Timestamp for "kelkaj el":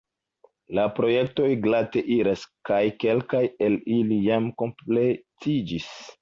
3.05-3.77